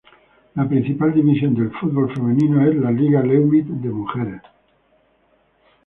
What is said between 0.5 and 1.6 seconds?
La principal división